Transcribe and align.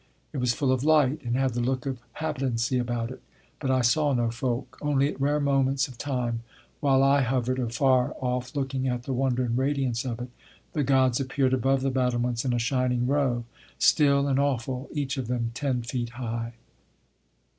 It 0.33 0.39
was 0.39 0.55
full 0.55 0.71
of 0.71 0.83
light, 0.83 1.21
and 1.23 1.35
had 1.35 1.53
the 1.53 1.59
look 1.59 1.85
of 1.85 1.99
habitancy 2.13 2.79
about 2.79 3.11
it; 3.11 3.21
but 3.59 3.69
I 3.69 3.81
saw 3.81 4.13
no 4.13 4.31
folk. 4.31 4.79
Only 4.81 5.09
at 5.13 5.21
rare 5.21 5.39
moments 5.39 5.87
of 5.87 5.99
time 5.99 6.41
while 6.79 7.03
I 7.03 7.21
hovered 7.21 7.59
afar 7.59 8.15
off 8.19 8.55
looking 8.55 8.87
at 8.87 9.03
the 9.03 9.13
wonder 9.13 9.43
and 9.45 9.55
radiance 9.55 10.03
of 10.03 10.19
it, 10.19 10.29
the 10.73 10.83
Gods 10.83 11.19
appeared 11.19 11.53
above 11.53 11.81
the 11.83 11.91
battlements 11.91 12.43
in 12.43 12.51
a 12.51 12.57
shining 12.57 13.05
row 13.05 13.45
still 13.77 14.27
and 14.27 14.39
awful, 14.39 14.89
each 14.91 15.17
of 15.17 15.27
them 15.27 15.51
ten 15.53 15.83
feet 15.83 16.09
high. 16.09 16.53